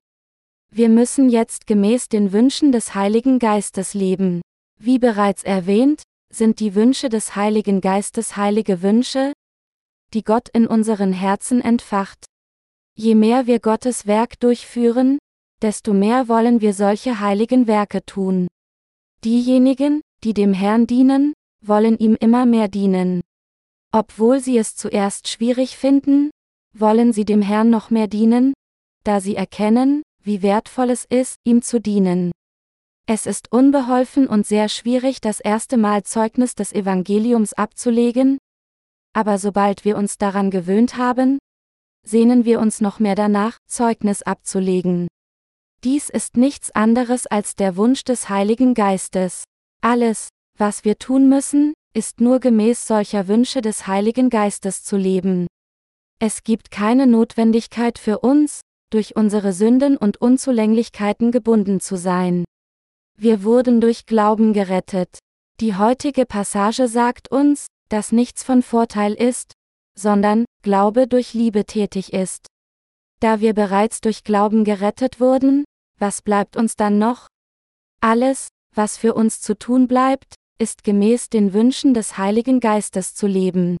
[0.73, 4.41] Wir müssen jetzt gemäß den Wünschen des Heiligen Geistes leben.
[4.79, 6.01] Wie bereits erwähnt,
[6.33, 9.33] sind die Wünsche des Heiligen Geistes heilige Wünsche,
[10.15, 12.25] die Gott in unseren Herzen entfacht.
[13.03, 15.17] Je mehr wir Gottes Werk durchführen,
[15.59, 18.45] desto mehr wollen wir solche heiligen Werke tun.
[19.23, 21.33] Diejenigen, die dem Herrn dienen,
[21.65, 23.21] wollen ihm immer mehr dienen.
[23.91, 26.29] Obwohl sie es zuerst schwierig finden,
[26.77, 28.53] wollen sie dem Herrn noch mehr dienen,
[29.03, 32.31] da sie erkennen, wie wertvoll es ist, ihm zu dienen.
[33.07, 38.37] Es ist unbeholfen und sehr schwierig, das erste Mal Zeugnis des Evangeliums abzulegen,
[39.13, 41.39] aber sobald wir uns daran gewöhnt haben,
[42.05, 45.07] sehnen wir uns noch mehr danach, Zeugnis abzulegen.
[45.83, 49.45] Dies ist nichts anderes als der Wunsch des Heiligen Geistes.
[49.81, 55.47] Alles, was wir tun müssen, ist nur gemäß solcher Wünsche des Heiligen Geistes zu leben.
[56.19, 58.61] Es gibt keine Notwendigkeit für uns,
[58.91, 62.45] durch unsere Sünden und Unzulänglichkeiten gebunden zu sein.
[63.17, 65.17] Wir wurden durch Glauben gerettet.
[65.59, 69.53] Die heutige Passage sagt uns, dass nichts von Vorteil ist,
[69.97, 72.47] sondern Glaube durch Liebe tätig ist.
[73.19, 75.63] Da wir bereits durch Glauben gerettet wurden,
[75.99, 77.27] was bleibt uns dann noch?
[78.01, 83.27] Alles, was für uns zu tun bleibt, ist gemäß den Wünschen des Heiligen Geistes zu
[83.27, 83.77] leben.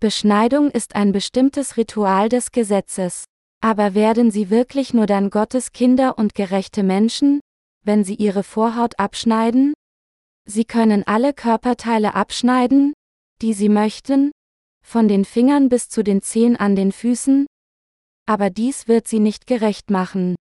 [0.00, 3.24] Beschneidung ist ein bestimmtes Ritual des Gesetzes.
[3.60, 7.40] Aber werden sie wirklich nur dann Gottes Kinder und gerechte Menschen,
[7.84, 9.74] wenn sie ihre Vorhaut abschneiden?
[10.44, 12.92] Sie können alle Körperteile abschneiden,
[13.40, 14.32] die sie möchten,
[14.82, 17.46] von den Fingern bis zu den Zehen an den Füßen,
[18.26, 20.36] aber dies wird sie nicht gerecht machen.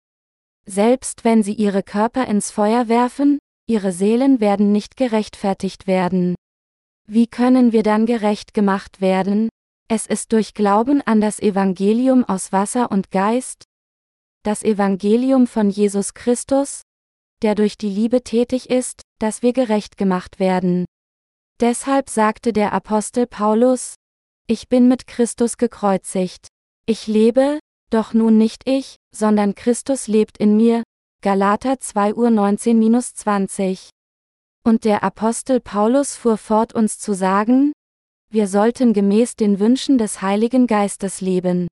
[0.66, 6.35] Selbst wenn sie ihre Körper ins Feuer werfen, ihre Seelen werden nicht gerechtfertigt werden.
[7.07, 9.48] Wie können wir dann gerecht gemacht werden?
[9.88, 13.64] Es ist durch Glauben an das Evangelium aus Wasser und Geist,
[14.44, 16.83] das Evangelium von Jesus Christus,
[17.42, 20.85] der durch die Liebe tätig ist, dass wir gerecht gemacht werden.
[21.61, 23.94] Deshalb sagte der Apostel Paulus,
[24.51, 26.49] ich bin mit Christus gekreuzigt.
[26.85, 30.83] Ich lebe, doch nun nicht ich, sondern Christus lebt in mir.
[31.23, 33.91] Galater 2 Uhr 19-20.
[34.65, 37.71] Und der Apostel Paulus fuhr fort uns zu sagen,
[38.29, 41.69] wir sollten gemäß den Wünschen des Heiligen Geistes leben.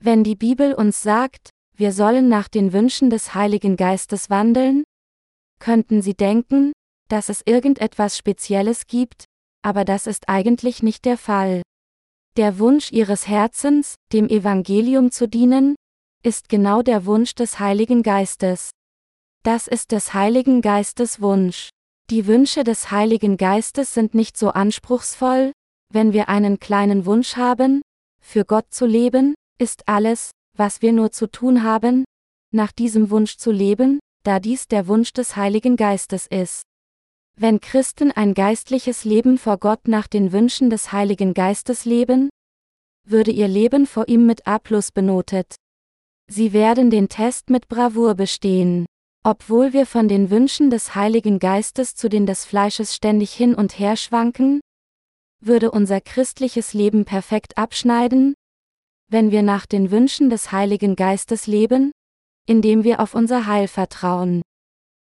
[0.00, 4.84] Wenn die Bibel uns sagt, wir sollen nach den Wünschen des Heiligen Geistes wandeln,
[5.60, 6.72] könnten Sie denken,
[7.10, 9.26] dass es irgendetwas Spezielles gibt,
[9.62, 11.60] aber das ist eigentlich nicht der Fall.
[12.36, 15.74] Der Wunsch ihres Herzens, dem Evangelium zu dienen,
[16.22, 18.70] ist genau der Wunsch des Heiligen Geistes.
[19.42, 21.70] Das ist des Heiligen Geistes Wunsch.
[22.10, 25.52] Die Wünsche des Heiligen Geistes sind nicht so anspruchsvoll,
[25.92, 27.82] wenn wir einen kleinen Wunsch haben,
[28.20, 32.04] für Gott zu leben, ist alles, was wir nur zu tun haben,
[32.52, 36.62] nach diesem Wunsch zu leben, da dies der Wunsch des Heiligen Geistes ist.
[37.40, 42.30] Wenn Christen ein geistliches Leben vor Gott nach den Wünschen des Heiligen Geistes leben,
[43.04, 45.54] würde ihr Leben vor ihm mit A plus benotet.
[46.28, 48.86] Sie werden den Test mit Bravour bestehen.
[49.22, 53.78] Obwohl wir von den Wünschen des Heiligen Geistes zu den des Fleisches ständig hin und
[53.78, 54.60] her schwanken,
[55.40, 58.34] würde unser christliches Leben perfekt abschneiden,
[59.08, 61.92] wenn wir nach den Wünschen des Heiligen Geistes leben,
[62.46, 64.42] indem wir auf unser Heil vertrauen.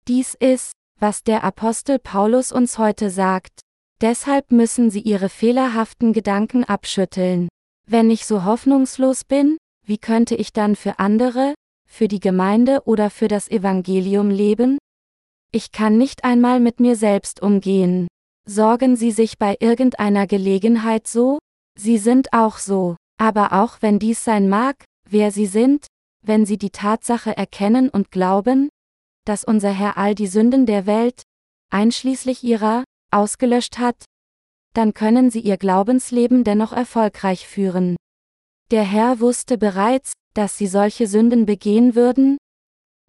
[0.07, 3.61] Dies ist, was der Apostel Paulus uns heute sagt.
[4.01, 7.49] Deshalb müssen Sie Ihre fehlerhaften Gedanken abschütteln.
[7.87, 11.55] Wenn ich so hoffnungslos bin, wie könnte ich dann für andere,
[11.89, 14.77] für die Gemeinde oder für das Evangelium leben?
[15.51, 18.07] Ich kann nicht einmal mit mir selbst umgehen.
[18.47, 21.39] Sorgen Sie sich bei irgendeiner Gelegenheit so?
[21.77, 22.95] Sie sind auch so.
[23.17, 25.87] Aber auch wenn dies sein mag, wer Sie sind,
[26.21, 28.69] wenn Sie die Tatsache erkennen und glauben,
[29.29, 31.21] dass unser Herr all die Sünden der Welt,
[31.69, 34.05] einschließlich ihrer, ausgelöscht hat,
[34.73, 37.95] dann können sie ihr Glaubensleben dennoch erfolgreich führen.
[38.71, 42.39] Der Herr wusste bereits, dass sie solche Sünden begehen würden,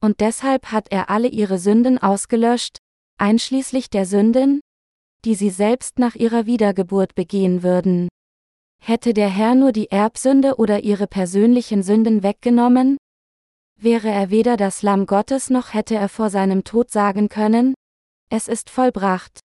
[0.02, 2.76] und deshalb hat er alle ihre Sünden ausgelöscht,
[3.16, 4.60] einschließlich der Sünden,
[5.24, 8.10] die sie selbst nach ihrer Wiedergeburt begehen würden.
[8.82, 12.98] Hätte der Herr nur die Erbsünde oder ihre persönlichen Sünden weggenommen,
[13.82, 17.74] wäre er weder das Lamm Gottes noch hätte er vor seinem Tod sagen können,
[18.30, 19.40] es ist vollbracht.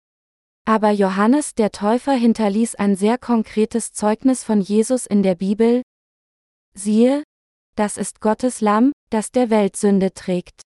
[0.65, 5.81] Aber Johannes der Täufer hinterließ ein sehr konkretes Zeugnis von Jesus in der Bibel.
[6.75, 7.23] Siehe,
[7.75, 10.61] das ist Gottes Lamm, das der Welt Sünde trägt.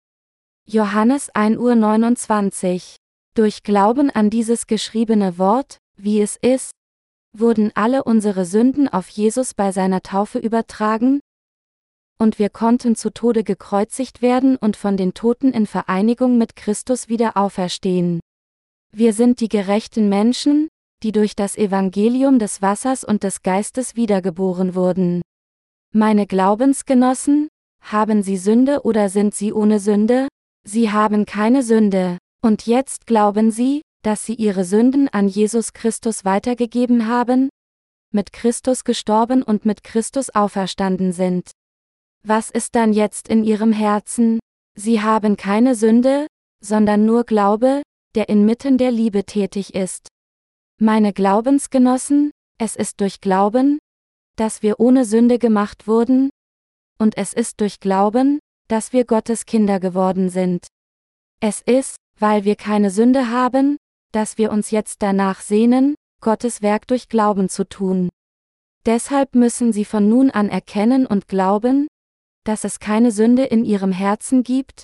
[0.65, 2.95] Johannes 1 Uhr 29.
[3.35, 6.71] Durch Glauben an dieses geschriebene Wort, wie es ist,
[7.35, 11.19] wurden alle unsere Sünden auf Jesus bei seiner Taufe übertragen,
[12.21, 17.07] und wir konnten zu Tode gekreuzigt werden und von den Toten in Vereinigung mit Christus
[17.07, 18.19] wieder auferstehen.
[18.91, 20.67] Wir sind die gerechten Menschen,
[21.01, 25.21] die durch das Evangelium des Wassers und des Geistes wiedergeboren wurden.
[25.93, 27.47] Meine Glaubensgenossen,
[27.81, 30.27] haben sie Sünde oder sind sie ohne Sünde?
[30.65, 32.17] Sie haben keine Sünde.
[32.41, 37.49] Und jetzt glauben sie, dass sie ihre Sünden an Jesus Christus weitergegeben haben?
[38.11, 41.51] Mit Christus gestorben und mit Christus auferstanden sind.
[42.23, 44.39] Was ist dann jetzt in ihrem Herzen?
[44.75, 46.27] Sie haben keine Sünde,
[46.63, 47.81] sondern nur Glaube,
[48.15, 50.07] der inmitten der Liebe tätig ist.
[50.79, 53.79] Meine Glaubensgenossen, es ist durch Glauben,
[54.35, 56.29] dass wir ohne Sünde gemacht wurden,
[56.97, 60.67] und es ist durch Glauben, dass wir Gottes Kinder geworden sind.
[61.41, 63.77] Es ist, weil wir keine Sünde haben,
[64.11, 68.09] dass wir uns jetzt danach sehnen, Gottes Werk durch Glauben zu tun.
[68.85, 71.87] Deshalb müssen Sie von nun an erkennen und glauben,
[72.43, 74.83] dass es keine Sünde in ihrem Herzen gibt?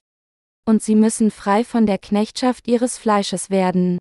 [0.65, 3.99] und sie müssen frei von der Knechtschaft ihres Fleisches werden.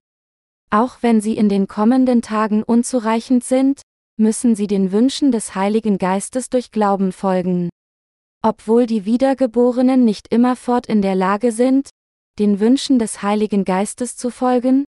[0.71, 3.83] Auch wenn sie in den kommenden Tagen unzureichend sind,
[4.17, 7.69] müssen sie den Wünschen des Heiligen Geistes durch Glauben folgen.
[8.43, 11.91] Obwohl die Wiedergeborenen nicht immerfort in der Lage sind,
[12.39, 14.85] den Wünschen des Heiligen Geistes zu folgen,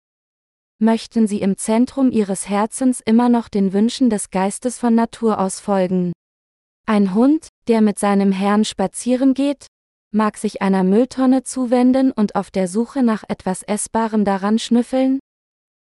[0.78, 5.60] möchten sie im Zentrum ihres Herzens immer noch den Wünschen des Geistes von Natur aus
[5.60, 6.12] folgen.
[6.86, 9.66] Ein Hund, der mit seinem Herrn spazieren geht,
[10.12, 15.18] mag sich einer Mülltonne zuwenden und auf der Suche nach etwas Essbarem daran schnüffeln,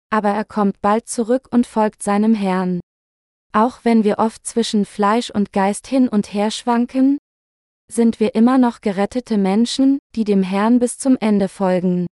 [0.09, 2.79] aber er kommt bald zurück und folgt seinem Herrn.
[3.51, 7.17] Auch wenn wir oft zwischen Fleisch und Geist hin und her schwanken,
[7.91, 12.07] sind wir immer noch gerettete Menschen, die dem Herrn bis zum Ende folgen.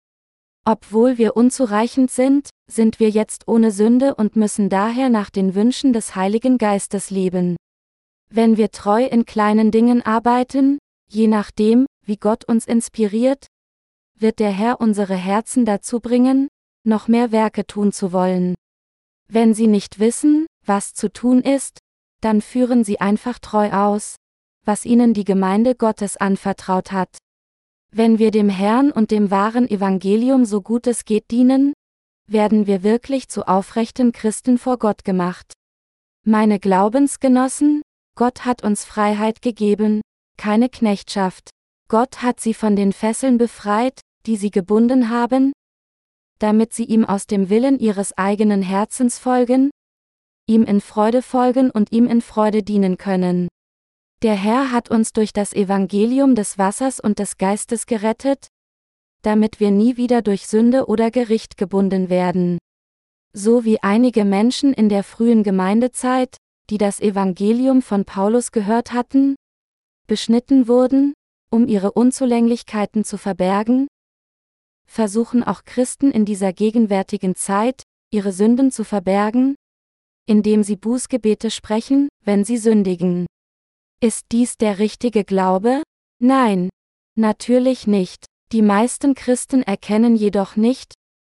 [0.65, 5.91] Obwohl wir unzureichend sind, sind wir jetzt ohne Sünde und müssen daher nach den Wünschen
[5.91, 7.57] des Heiligen Geistes leben.
[8.33, 13.47] Wenn wir treu in kleinen Dingen arbeiten, je nachdem, wie Gott uns inspiriert,
[14.17, 16.47] wird der Herr unsere Herzen dazu bringen,
[16.85, 18.55] noch mehr Werke tun zu wollen.
[19.27, 21.79] Wenn Sie nicht wissen, was zu tun ist,
[22.21, 24.15] dann führen Sie einfach treu aus,
[24.65, 27.17] was Ihnen die Gemeinde Gottes anvertraut hat.
[27.91, 31.73] Wenn wir dem Herrn und dem wahren Evangelium so gut es geht dienen,
[32.27, 35.51] werden wir wirklich zu aufrechten Christen vor Gott gemacht.
[36.23, 37.81] Meine Glaubensgenossen,
[38.15, 40.02] Gott hat uns Freiheit gegeben,
[40.38, 41.50] keine Knechtschaft.
[41.88, 45.54] Gott hat sie von den Fesseln befreit, die sie gebunden haben,
[46.39, 49.71] damit sie ihm aus dem Willen ihres eigenen Herzens folgen,
[50.47, 53.47] ihm in Freude folgen und ihm in Freude dienen können.
[54.24, 58.47] Der Herr hat uns durch das Evangelium des Wassers und des Geistes gerettet,
[59.24, 62.58] damit wir nie wieder durch Sünde oder Gericht gebunden werden.
[63.34, 66.38] So wie einige Menschen in der frühen Gemeindezeit,
[66.71, 69.36] die das Evangelium von Paulus gehört hatten,
[70.07, 71.13] beschnitten wurden,
[71.51, 73.88] um ihre Unzulänglichkeiten zu verbergen,
[74.88, 79.55] versuchen auch Christen in dieser gegenwärtigen Zeit, ihre Sünden zu verbergen,
[80.27, 83.25] indem sie Bußgebete sprechen, wenn sie sündigen.
[84.01, 85.84] Ist dies der richtige Glaube?
[86.19, 86.69] Nein,
[87.17, 88.25] natürlich nicht.
[88.53, 90.93] Die meisten Christen erkennen jedoch nicht,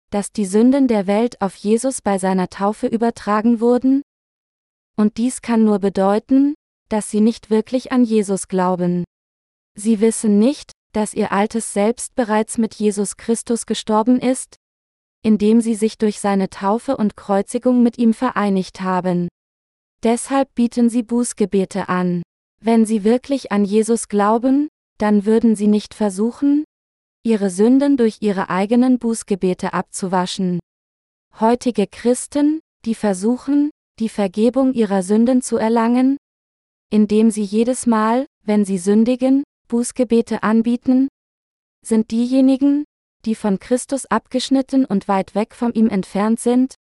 [0.10, 4.02] dass die Sünden der Welt auf Jesus bei seiner Taufe übertragen wurden?
[4.97, 6.56] Und dies kann nur bedeuten,
[6.89, 9.04] dass sie nicht wirklich an Jesus glauben.
[9.75, 14.58] Sie wissen nicht, dass ihr altes Selbst bereits mit Jesus Christus gestorben ist,
[15.23, 19.30] indem sie sich durch seine Taufe und Kreuzigung mit ihm vereinigt haben.
[20.04, 22.23] Deshalb bieten sie Bußgebete an.
[22.60, 26.63] Wenn sie wirklich an Jesus glauben, dann würden sie nicht versuchen,
[27.23, 30.60] ihre Sünden durch ihre eigenen Bußgebete abzuwaschen.
[31.39, 33.71] Heutige Christen, die versuchen,
[34.02, 36.18] die Vergebung ihrer Sünden zu erlangen,
[36.90, 41.08] indem sie jedes Mal, wenn sie sündigen, Bußgebete anbieten,
[41.86, 42.84] sind diejenigen,
[43.26, 46.74] die von Christus abgeschnitten und weit weg von ihm entfernt sind,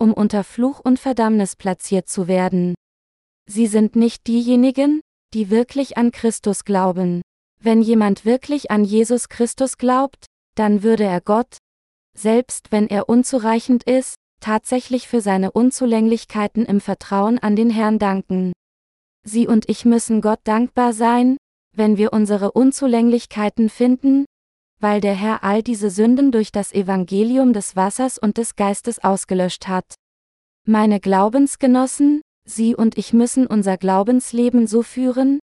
[0.00, 2.74] um unter Fluch und Verdammnis platziert zu werden.
[3.48, 5.00] Sie sind nicht diejenigen,
[5.34, 7.22] die wirklich an Christus glauben.
[7.60, 11.58] Wenn jemand wirklich an Jesus Christus glaubt, dann würde er Gott,
[12.16, 18.52] selbst wenn er unzureichend ist, tatsächlich für seine Unzulänglichkeiten im Vertrauen an den Herrn danken.
[19.24, 21.36] Sie und ich müssen Gott dankbar sein,
[21.76, 24.24] wenn wir unsere Unzulänglichkeiten finden,
[24.80, 29.68] weil der Herr all diese Sünden durch das Evangelium des Wassers und des Geistes ausgelöscht
[29.68, 29.94] hat.
[30.64, 35.38] Meine Glaubensgenossen, Sie und ich müssen unser Glaubensleben so führen,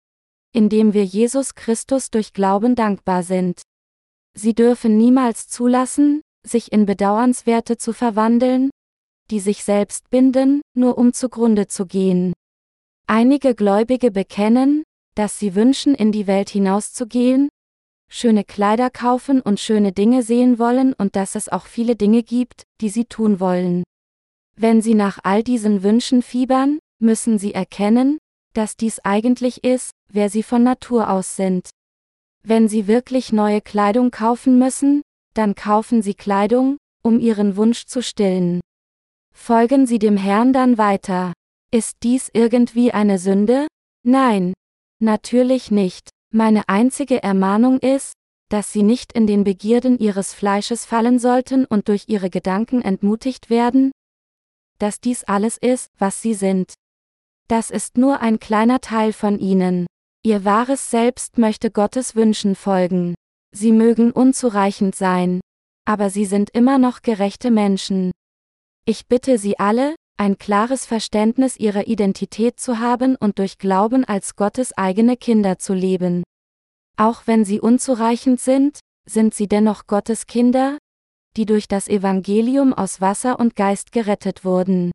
[0.53, 3.63] indem wir Jesus Christus durch Glauben dankbar sind.
[4.35, 8.71] Sie dürfen niemals zulassen, sich in Bedauernswerte zu verwandeln,
[9.31, 12.33] die sich selbst binden, nur um zugrunde zu gehen.
[13.07, 17.49] Einige Gläubige bekennen, dass sie wünschen, in die Welt hinauszugehen,
[18.11, 22.65] schöne Kleider kaufen und schöne Dinge sehen wollen und dass es auch viele Dinge gibt,
[22.81, 23.85] die sie tun wollen.
[24.57, 28.19] Wenn sie nach all diesen Wünschen fiebern, müssen sie erkennen,
[28.55, 31.71] dass dies eigentlich ist, wer sie von Natur aus sind.
[32.45, 35.03] Wenn sie wirklich neue Kleidung kaufen müssen,
[35.35, 38.61] dann kaufen sie Kleidung, um ihren Wunsch zu stillen.
[39.37, 41.33] Folgen sie dem Herrn dann weiter.
[41.71, 43.67] Ist dies irgendwie eine Sünde?
[44.05, 44.55] Nein,
[45.05, 46.09] Natürlich nicht.
[46.33, 48.15] Meine einzige Ermahnung ist,
[48.49, 53.51] dass sie nicht in den Begierden ihres Fleisches fallen sollten und durch ihre Gedanken entmutigt
[53.51, 53.93] werden,
[54.79, 56.73] dass dies alles ist, was sie sind.
[57.49, 59.87] Das ist nur ein kleiner Teil von ihnen.
[60.23, 63.15] Ihr wahres Selbst möchte Gottes Wünschen folgen.
[63.53, 65.41] Sie mögen unzureichend sein,
[65.85, 68.13] aber sie sind immer noch gerechte Menschen.
[68.87, 74.37] Ich bitte Sie alle, ein klares Verständnis ihrer Identität zu haben und durch Glauben als
[74.37, 76.23] Gottes eigene Kinder zu leben.
[76.99, 80.77] Auch wenn sie unzureichend sind, sind sie dennoch Gottes Kinder,
[81.37, 84.93] die durch das Evangelium aus Wasser und Geist gerettet wurden.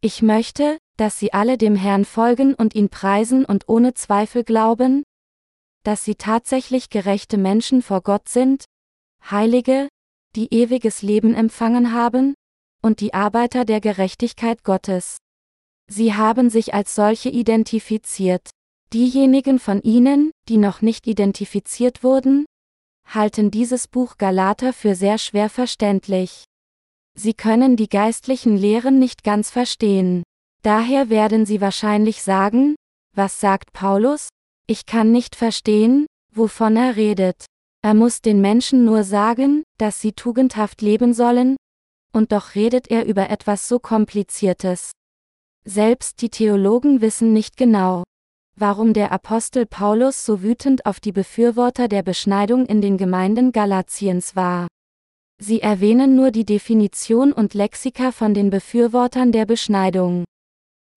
[0.00, 5.02] Ich möchte, dass sie alle dem Herrn folgen und ihn preisen und ohne Zweifel glauben,
[5.84, 8.64] dass sie tatsächlich gerechte Menschen vor Gott sind,
[9.30, 9.88] Heilige,
[10.36, 12.34] die ewiges Leben empfangen haben,
[12.82, 15.16] und die Arbeiter der Gerechtigkeit Gottes.
[15.88, 18.50] Sie haben sich als solche identifiziert.
[18.92, 22.46] Diejenigen von Ihnen, die noch nicht identifiziert wurden,
[23.06, 26.44] halten dieses Buch Galater für sehr schwer verständlich.
[27.16, 30.22] Sie können die geistlichen Lehren nicht ganz verstehen.
[30.62, 32.76] Daher werden Sie wahrscheinlich sagen,
[33.14, 34.28] was sagt Paulus?
[34.66, 37.46] Ich kann nicht verstehen, wovon er redet.
[37.82, 41.56] Er muss den Menschen nur sagen, dass sie tugendhaft leben sollen,
[42.12, 44.92] und doch redet er über etwas so Kompliziertes.
[45.64, 48.04] Selbst die Theologen wissen nicht genau,
[48.56, 54.36] warum der Apostel Paulus so wütend auf die Befürworter der Beschneidung in den Gemeinden Galatiens
[54.36, 54.68] war.
[55.38, 60.24] Sie erwähnen nur die Definition und Lexika von den Befürwortern der Beschneidung.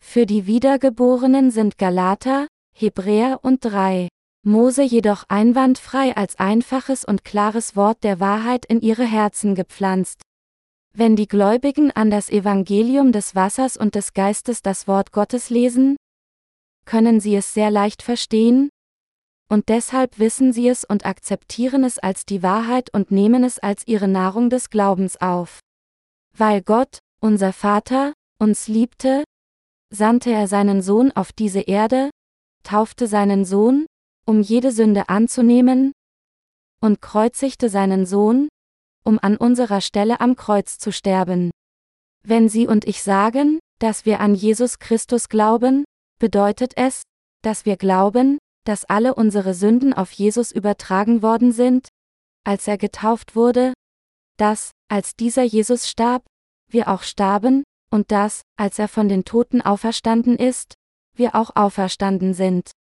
[0.01, 4.09] Für die Wiedergeborenen sind Galater, Hebräer und 3.
[4.45, 10.22] Mose jedoch einwandfrei als einfaches und klares Wort der Wahrheit in ihre Herzen gepflanzt.
[10.95, 15.97] Wenn die Gläubigen an das Evangelium des Wassers und des Geistes das Wort Gottes lesen,
[16.85, 18.69] können sie es sehr leicht verstehen,
[19.49, 23.87] und deshalb wissen sie es und akzeptieren es als die Wahrheit und nehmen es als
[23.87, 25.59] ihre Nahrung des Glaubens auf.
[26.37, 29.23] Weil Gott, unser Vater, uns liebte,
[29.91, 32.11] sandte er seinen Sohn auf diese Erde,
[32.63, 33.87] taufte seinen Sohn,
[34.25, 35.91] um jede Sünde anzunehmen,
[36.81, 38.49] und kreuzigte seinen Sohn,
[39.03, 41.51] um an unserer Stelle am Kreuz zu sterben.
[42.25, 45.83] Wenn Sie und ich sagen, dass wir an Jesus Christus glauben,
[46.19, 47.01] bedeutet es,
[47.41, 51.89] dass wir glauben, dass alle unsere Sünden auf Jesus übertragen worden sind,
[52.45, 53.73] als er getauft wurde,
[54.37, 56.23] dass, als dieser Jesus starb,
[56.69, 60.73] wir auch starben, und dass, als er von den Toten auferstanden ist,
[61.15, 62.71] wir auch auferstanden sind.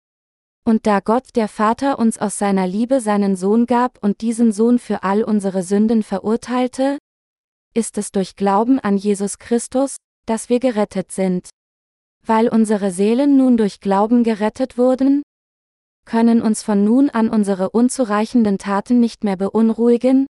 [0.65, 4.79] Und da Gott der Vater uns aus seiner Liebe seinen Sohn gab und diesen Sohn
[4.79, 6.97] für all unsere Sünden verurteilte,
[7.73, 11.49] ist es durch Glauben an Jesus Christus, dass wir gerettet sind.
[12.25, 15.23] Weil unsere Seelen nun durch Glauben gerettet wurden,
[16.05, 20.27] können uns von nun an unsere unzureichenden Taten nicht mehr beunruhigen,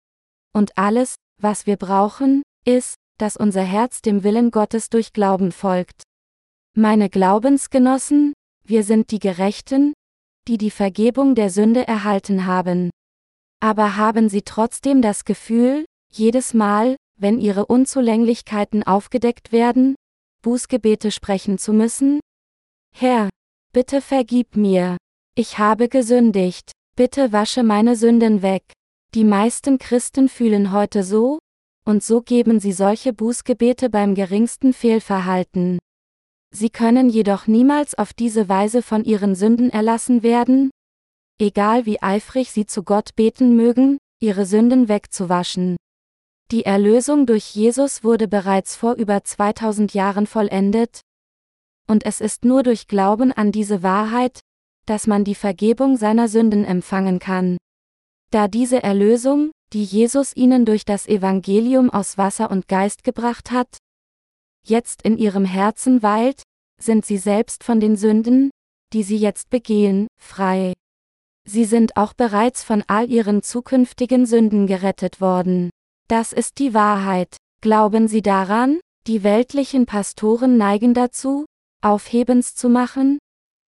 [0.53, 6.03] und alles, was wir brauchen, ist, dass unser Herz dem Willen Gottes durch Glauben folgt.
[6.75, 9.93] Meine Glaubensgenossen, wir sind die Gerechten,
[10.47, 12.89] die die Vergebung der Sünde erhalten haben.
[13.59, 19.95] Aber haben sie trotzdem das Gefühl, jedes Mal, wenn ihre Unzulänglichkeiten aufgedeckt werden,
[20.41, 22.19] Bußgebete sprechen zu müssen?
[22.95, 23.29] Herr,
[23.73, 24.97] bitte vergib mir.
[25.35, 26.71] Ich habe gesündigt.
[26.95, 28.63] Bitte wasche meine Sünden weg.
[29.15, 31.39] Die meisten Christen fühlen heute so,
[31.85, 35.79] und so geben sie solche Bußgebete beim geringsten Fehlverhalten.
[36.51, 40.71] Sie können jedoch niemals auf diese Weise von ihren Sünden erlassen werden,
[41.39, 45.77] egal wie eifrig sie zu Gott beten mögen, ihre Sünden wegzuwaschen.
[46.51, 51.01] Die Erlösung durch Jesus wurde bereits vor über 2000 Jahren vollendet,
[51.87, 54.41] und es ist nur durch Glauben an diese Wahrheit,
[54.85, 57.57] dass man die Vergebung seiner Sünden empfangen kann.
[58.31, 63.77] Da diese Erlösung, die Jesus ihnen durch das Evangelium aus Wasser und Geist gebracht hat,
[64.69, 66.43] jetzt in ihrem Herzen weilt,
[66.81, 68.51] sind sie selbst von den Sünden,
[68.93, 70.73] die sie jetzt begehen, frei.
[71.45, 75.69] Sie sind auch bereits von all ihren zukünftigen Sünden gerettet worden.
[76.07, 77.37] Das ist die Wahrheit.
[77.61, 78.79] Glauben Sie daran?
[79.07, 81.45] Die weltlichen Pastoren neigen dazu,
[81.81, 83.17] Aufhebens zu machen,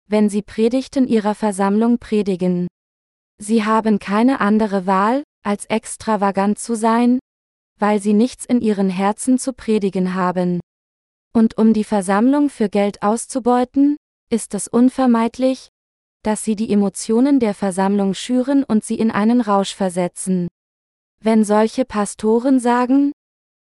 [0.07, 2.67] wenn sie Predigten ihrer Versammlung predigen.
[3.37, 7.19] Sie haben keine andere Wahl, als extravagant zu sein,
[7.77, 10.59] weil sie nichts in ihren Herzen zu predigen haben.
[11.33, 13.97] Und um die Versammlung für Geld auszubeuten,
[14.29, 15.69] ist es unvermeidlich,
[16.23, 20.47] dass sie die Emotionen der Versammlung schüren und sie in einen Rausch versetzen.
[21.21, 23.11] Wenn solche Pastoren sagen,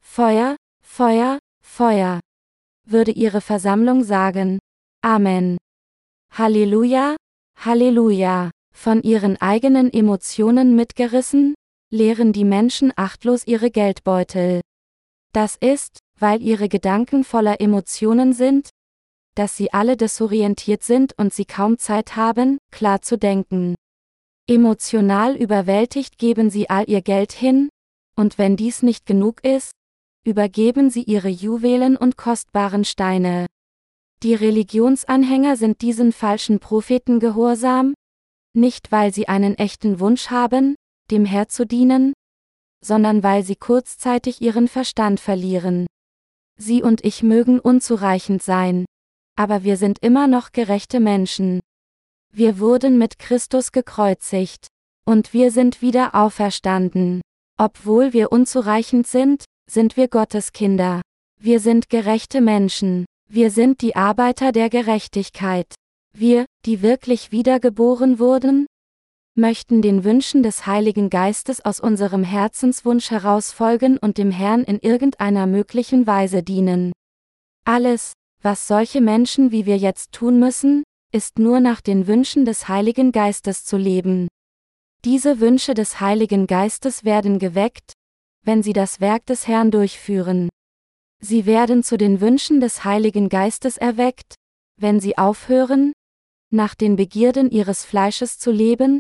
[0.02, 2.20] Feuer, Feuer, Feuer,
[2.86, 4.60] würde ihre Versammlung sagen,
[5.02, 5.58] Amen.
[6.32, 7.16] Halleluja,
[7.58, 8.52] Halleluja.
[8.74, 11.54] Von ihren eigenen Emotionen mitgerissen,
[11.92, 14.62] leeren die Menschen achtlos ihre Geldbeutel.
[15.34, 18.70] Das ist, weil ihre Gedanken voller Emotionen sind,
[19.36, 23.76] dass sie alle desorientiert sind und sie kaum Zeit haben, klar zu denken.
[24.48, 27.70] Emotional überwältigt geben sie all ihr Geld hin,
[28.16, 29.72] und wenn dies nicht genug ist,
[30.26, 33.46] übergeben sie ihre Juwelen und kostbaren Steine.
[34.22, 37.94] Die Religionsanhänger sind diesen falschen Propheten gehorsam,
[38.54, 40.76] nicht weil sie einen echten Wunsch haben,
[41.12, 42.14] dem Herr zu dienen,
[42.84, 45.88] sondern weil sie kurzzeitig ihren Verstand verlieren.
[46.62, 48.86] Sie und ich mögen unzureichend sein.
[49.36, 51.62] Aber wir sind immer noch gerechte Menschen.
[52.32, 54.68] Wir wurden mit Christus gekreuzigt.
[55.06, 57.22] Und wir sind wieder auferstanden.
[57.58, 61.02] Obwohl wir unzureichend sind, sind wir Gottes Kinder.
[61.40, 63.06] Wir sind gerechte Menschen.
[63.30, 65.74] Wir sind die Arbeiter der Gerechtigkeit.
[66.14, 68.66] Wir, die wirklich wiedergeboren wurden,
[69.40, 75.48] möchten den Wünschen des Heiligen Geistes aus unserem Herzenswunsch herausfolgen und dem Herrn in irgendeiner
[75.48, 76.92] möglichen Weise dienen.
[77.66, 82.68] Alles, was solche Menschen wie wir jetzt tun müssen, ist nur nach den Wünschen des
[82.68, 84.28] Heiligen Geistes zu leben.
[85.06, 87.94] Diese Wünsche des Heiligen Geistes werden geweckt,
[88.46, 90.50] wenn sie das Werk des Herrn durchführen.
[91.22, 94.36] Sie werden zu den Wünschen des Heiligen Geistes erweckt,
[94.78, 95.94] wenn sie aufhören,
[96.52, 99.00] nach den Begierden ihres Fleisches zu leben,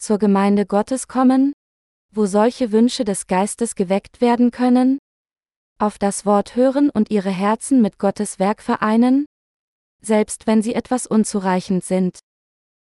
[0.00, 1.52] zur Gemeinde Gottes kommen,
[2.12, 4.98] wo solche Wünsche des Geistes geweckt werden können,
[5.78, 9.26] auf das Wort hören und ihre Herzen mit Gottes Werk vereinen,
[10.02, 12.18] selbst wenn sie etwas unzureichend sind.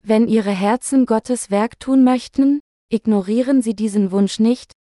[0.03, 2.59] Wenn ihre Herzen Gottes Werk tun möchten,
[2.89, 4.73] ignorieren sie diesen Wunsch nicht,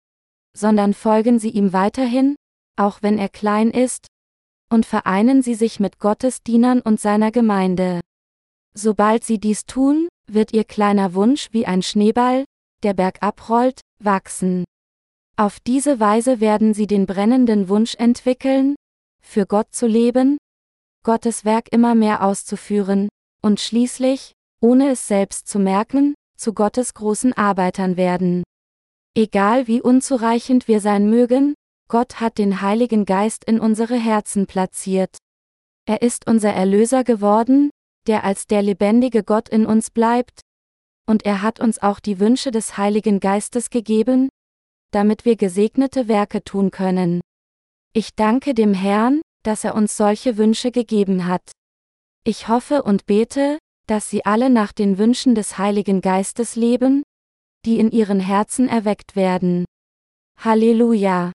[0.56, 2.36] sondern folgen sie ihm weiterhin,
[2.78, 4.08] auch wenn er klein ist,
[4.72, 8.02] und vereinen sie sich mit Gottes Dienern und seiner Gemeinde.
[8.74, 12.46] Sobald sie dies tun, wird ihr kleiner Wunsch wie ein Schneeball,
[12.84, 14.64] der bergab rollt, wachsen.
[15.38, 18.76] Auf diese Weise werden sie den brennenden Wunsch entwickeln,
[19.22, 20.38] für Gott zu leben,
[21.04, 23.10] Gottes Werk immer mehr auszuführen,
[23.42, 28.44] und schließlich, ohne es selbst zu merken, zu Gottes großen Arbeitern werden.
[29.16, 31.56] Egal wie unzureichend wir sein mögen,
[31.88, 35.18] Gott hat den Heiligen Geist in unsere Herzen platziert.
[35.86, 37.72] Er ist unser Erlöser geworden,
[38.10, 40.42] der als der lebendige Gott in uns bleibt,
[41.08, 44.30] und er hat uns auch die Wünsche des Heiligen Geistes gegeben,
[44.92, 47.22] damit wir gesegnete Werke tun können.
[47.94, 51.52] Ich danke dem Herrn, dass er uns solche Wünsche gegeben hat.
[52.24, 57.04] Ich hoffe und bete, dass sie alle nach den Wünschen des Heiligen Geistes leben,
[57.66, 59.66] die in ihren Herzen erweckt werden.
[60.40, 61.32] Halleluja!